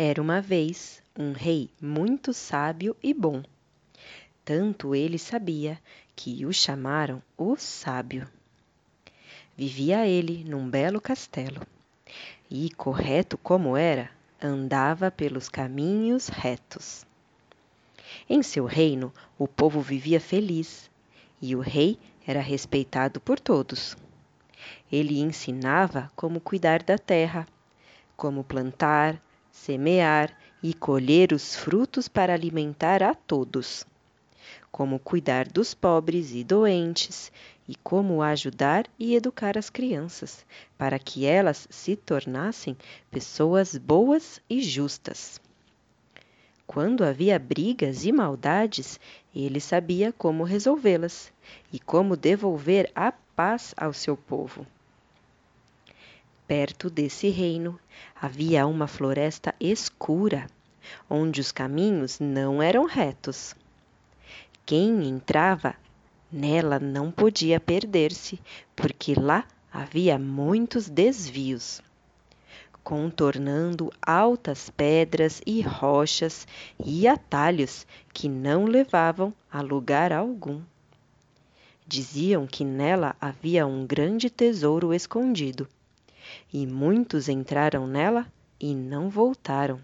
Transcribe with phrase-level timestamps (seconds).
[0.00, 3.42] Era uma vez um rei muito sábio e bom.
[4.44, 5.76] Tanto ele sabia
[6.14, 8.28] que o chamaram o Sábio.
[9.56, 11.60] Vivia ele num belo castelo
[12.48, 14.08] e, correto como era,
[14.40, 17.04] andava pelos caminhos retos.
[18.30, 20.88] Em seu reino, o povo vivia feliz
[21.42, 23.96] e o rei era respeitado por todos.
[24.92, 27.48] Ele ensinava como cuidar da terra,
[28.16, 29.20] como plantar,
[29.64, 33.84] semear e colher os frutos para alimentar a todos,
[34.70, 37.30] como cuidar dos pobres e doentes
[37.68, 40.46] e como ajudar e educar as crianças,
[40.78, 42.76] para que elas se tornassem
[43.10, 45.40] pessoas boas e justas.
[46.66, 49.00] Quando havia brigas e maldades,
[49.34, 51.32] ele sabia como resolvê-las
[51.72, 54.66] e como devolver a paz ao seu povo.
[56.48, 57.78] Perto desse reino
[58.18, 60.46] havia uma floresta escura,
[61.08, 63.54] onde os caminhos não eram retos.
[64.64, 65.74] Quem entrava
[66.32, 68.40] nela não podia perder-se,
[68.74, 71.82] porque lá havia muitos desvios,
[72.82, 76.48] contornando altas pedras e rochas
[76.82, 80.62] e atalhos que não levavam a lugar algum.
[81.86, 85.68] Diziam que nela havia um grande tesouro escondido
[86.52, 88.26] e muitos entraram nela
[88.58, 89.80] e não voltaram.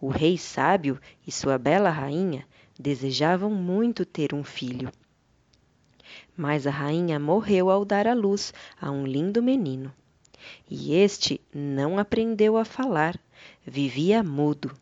[0.00, 2.46] O rei sábio e sua bela rainha
[2.78, 4.92] desejavam muito ter um filho.
[6.36, 9.92] Mas a rainha morreu ao dar à luz a um lindo menino.
[10.68, 13.18] E este não aprendeu a falar,
[13.64, 14.74] vivia mudo.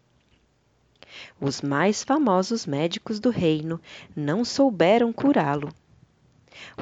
[1.40, 3.80] Os mais famosos médicos do reino
[4.16, 5.74] não souberam curá-lo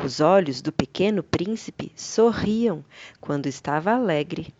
[0.04, 2.84] os olhos do pequeno príncipe sorriam
[3.20, 4.54] quando estava alegre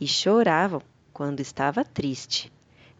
[0.00, 0.80] e choravam
[1.12, 2.52] quando estava triste,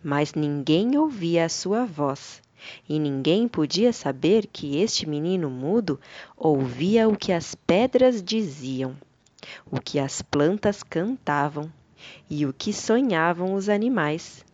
[0.02, 2.42] mas ninguém ouvia a sua voz.
[2.88, 6.00] E ninguém podia saber que este menino mudo
[6.36, 8.96] ouvia o que as pedras diziam,
[9.70, 11.70] o que as plantas cantavam
[12.30, 14.44] e o que sonhavam os animais,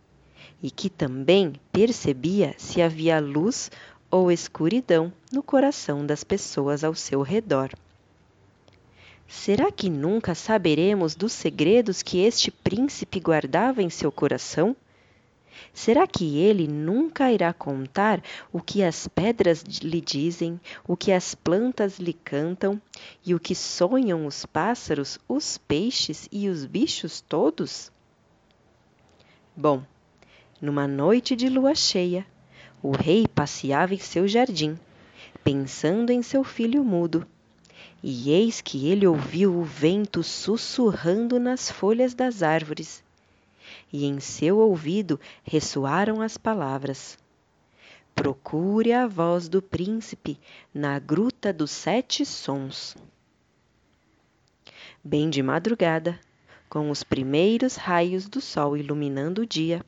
[0.61, 3.71] e que também percebia se havia luz
[4.11, 7.71] ou escuridão no coração das pessoas ao seu redor.
[9.25, 14.75] Será que nunca saberemos dos segredos que este príncipe guardava em seu coração?
[15.73, 18.21] Será que ele nunca irá contar
[18.51, 22.81] o que as pedras lhe dizem, o que as plantas lhe cantam
[23.25, 27.89] e o que sonham os pássaros, os peixes e os bichos todos?
[29.55, 29.83] Bom,
[30.59, 32.25] numa noite de lua cheia,
[32.83, 34.77] o rei passeava em seu jardim,
[35.43, 37.25] pensando em seu filho mudo.
[38.03, 43.03] E eis que ele ouviu o vento sussurrando nas folhas das árvores.
[43.93, 47.17] E em seu ouvido ressoaram as palavras:
[48.15, 50.39] Procure a voz do príncipe
[50.73, 52.95] na gruta dos sete sons.
[55.03, 56.19] Bem de madrugada,
[56.69, 59.83] com os primeiros raios do sol iluminando o dia,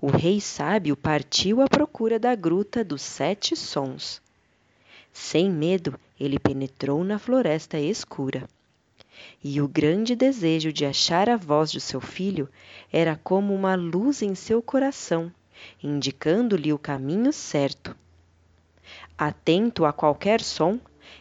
[0.00, 4.20] o rei sábio partiu à procura da gruta dos sete sons.
[5.12, 8.48] Sem medo, ele penetrou na floresta escura.
[9.42, 12.48] E o grande desejo de achar a voz de seu filho
[12.92, 15.32] era como uma luz em seu coração,
[15.82, 17.96] indicando-lhe o caminho certo.
[19.16, 20.78] Atento a qualquer som,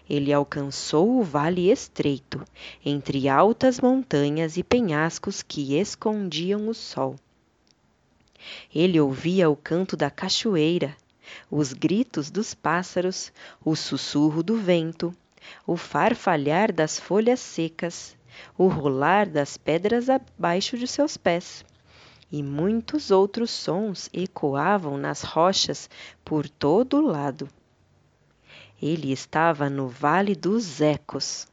[0.10, 2.44] ele alcançou o vale estreito,
[2.86, 7.16] entre altas montanhas e penhascos que escondiam o sol.
[8.74, 10.96] Ele ouvia o canto da cachoeira,
[11.50, 13.32] os gritos dos pássaros,
[13.64, 15.14] o sussurro do vento,
[15.66, 18.16] o farfalhar das folhas secas,
[18.58, 21.66] o rolar das pedras abaixo de seus pés.
[22.32, 25.90] E muitos outros sons ecoavam nas rochas
[26.24, 27.50] por todo o lado.
[28.82, 31.48] Ele estava no Vale dos Ecos,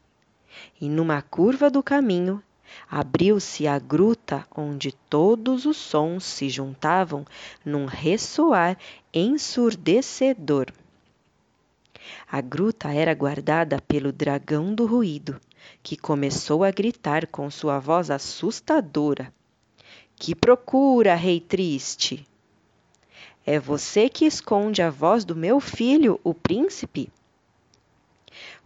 [0.81, 2.43] e numa curva do caminho
[2.91, 7.25] abriu-se a gruta onde todos os sons se juntavam
[7.65, 8.77] num ressoar
[9.13, 10.73] ensurdecedor.
[12.31, 15.41] A gruta era guardada pelo dragão do ruído,
[15.83, 19.33] que começou a gritar com sua voz assustadora:
[20.15, 22.27] Que procura, rei triste?
[23.45, 27.09] É você que esconde a voz do meu filho, o príncipe?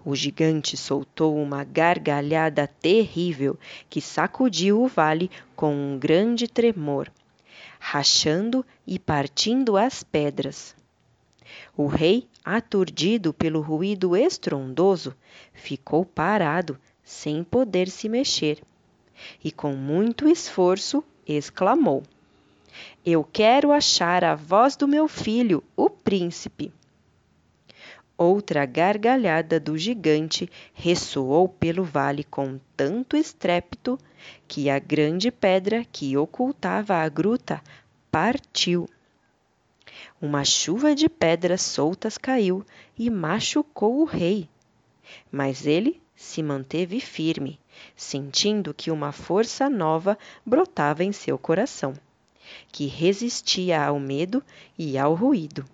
[0.04, 3.58] O gigante soltou uma gargalhada terrível
[3.88, 7.10] que sacudiu o vale com um grande tremor,
[7.78, 10.74] rachando e partindo as pedras.
[11.76, 15.14] O rei, aturdido pelo ruído estrondoso,
[15.52, 18.62] ficou parado, sem poder se mexer,
[19.42, 22.02] e com muito esforço exclamou:
[23.04, 26.72] Eu quero achar a voz do meu filho, o príncipe.
[28.22, 33.98] Outra gargalhada do gigante ressoou pelo vale com tanto estrépito
[34.46, 37.62] que a grande pedra que ocultava a gruta
[38.10, 38.86] partiu.
[40.20, 42.62] Uma chuva de pedras soltas caiu
[42.98, 44.46] e machucou o rei.
[45.32, 47.58] Mas ele se manteve firme,
[47.96, 51.94] sentindo que uma força nova brotava em seu coração,
[52.70, 54.44] que resistia ao medo
[54.78, 55.64] e ao ruído.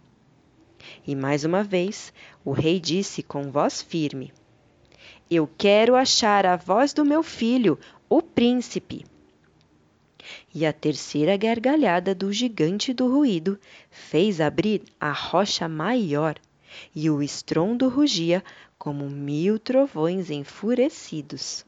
[1.06, 2.12] E mais uma vez
[2.44, 4.32] o rei disse com voz firme:
[5.30, 7.78] Eu quero achar a voz do meu filho,
[8.08, 9.04] o príncipe.
[10.54, 13.58] E a terceira gargalhada do gigante do ruído
[13.90, 16.36] fez abrir a rocha maior,
[16.94, 18.42] e o estrondo rugia
[18.78, 21.64] como mil trovões enfurecidos.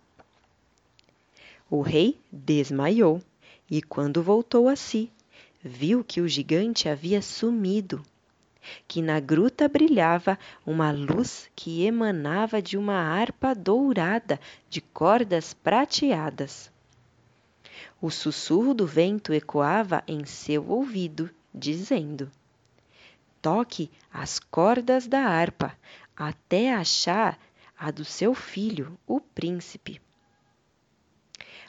[1.70, 3.20] O rei desmaiou
[3.70, 5.10] e, quando voltou a si,
[5.62, 8.02] viu que o gigante havia sumido,
[8.86, 16.70] que na gruta brilhava uma luz que emanava de uma harpa dourada de cordas prateadas.
[18.00, 22.30] O sussurro do vento ecoava em seu ouvido, dizendo:
[23.40, 25.76] Toque as cordas da harpa
[26.16, 27.38] até achar
[27.78, 30.00] a do seu filho, o príncipe.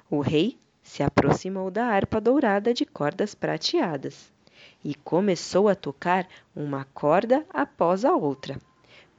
[0.09, 4.31] O rei se aproximou da harpa dourada de cordas prateadas
[4.83, 8.59] e começou a tocar uma corda após a outra,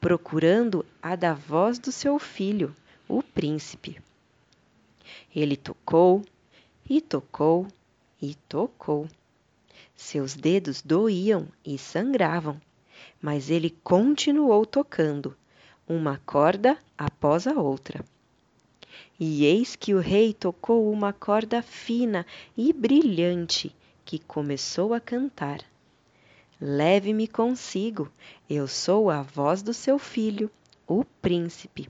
[0.01, 2.75] procurando a da voz do seu filho,
[3.09, 4.01] o príncipe.
[5.35, 6.25] Ele tocou
[6.89, 7.67] e tocou
[8.21, 9.09] e tocou.
[9.95, 12.61] Seus dedos doíam e sangravam,
[13.21, 15.37] mas ele continuou tocando,
[15.87, 18.05] uma corda após a outra.
[19.19, 22.25] E eis que o rei tocou uma corda fina
[22.57, 23.75] e brilhante
[24.11, 25.61] que começou a cantar.
[26.61, 28.11] Leve-me consigo,
[28.51, 30.51] eu sou a voz do seu filho,
[30.85, 31.89] o príncipe.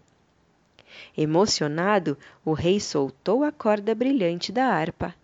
[1.17, 5.15] Emocionado, o rei soltou a corda brilhante da harpa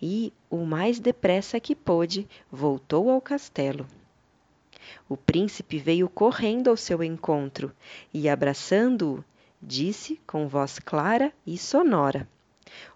[0.00, 3.86] e, o mais depressa que pôde, voltou ao castelo.
[5.06, 7.70] O príncipe veio correndo ao seu encontro
[8.10, 9.22] e, abraçando-o,
[9.60, 12.26] disse com voz clara e sonora: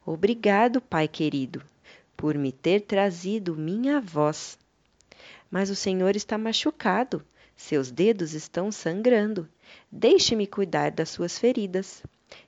[0.06, 1.62] Obrigado, pai querido,
[2.22, 4.56] por me ter trazido minha voz.
[5.50, 7.20] Mas o senhor está machucado,
[7.56, 9.48] seus dedos estão sangrando.
[9.90, 12.00] Deixe-me cuidar das suas feridas.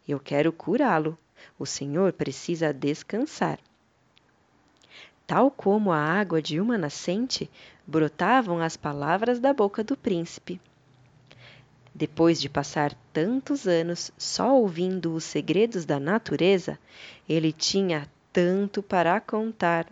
[0.07, 1.19] Eu quero curá-lo.
[1.59, 3.59] O senhor precisa descansar.
[5.27, 7.51] Tal como a água de uma nascente,
[7.85, 10.61] brotavam as palavras da boca do príncipe.
[11.93, 16.79] Depois de passar tantos anos só ouvindo os segredos da natureza,
[17.29, 19.87] ele tinha tanto para contar.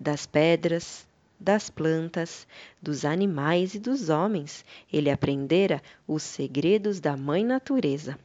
[0.00, 1.06] Das pedras,
[1.38, 2.44] das plantas,
[2.82, 8.18] dos animais e dos homens, ele aprendera os segredos da Mãe Natureza.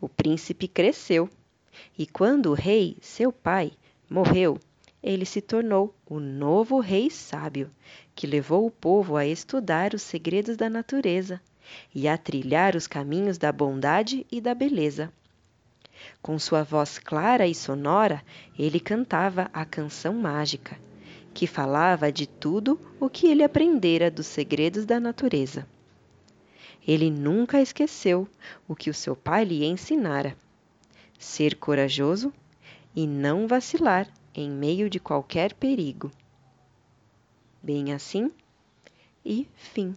[0.00, 1.28] O príncipe cresceu,
[1.98, 3.72] e quando o rei, seu pai,
[4.08, 4.56] morreu,
[5.02, 7.68] ele se tornou o novo rei sábio,
[8.14, 11.40] que levou o povo a estudar os segredos da natureza
[11.92, 15.12] e a trilhar os caminhos da bondade e da beleza.
[16.22, 18.22] Com sua voz clara e sonora,
[18.58, 20.78] ele cantava a canção mágica,
[21.32, 25.66] que falava de tudo o que ele aprendera dos segredos da natureza.
[26.86, 28.28] Ele nunca esqueceu
[28.66, 30.36] o que o seu pai lhe ensinara:
[31.18, 32.32] ser corajoso
[32.94, 36.10] e não vacilar em meio de qualquer perigo.
[37.62, 38.30] Bem assim
[39.24, 39.94] e fim.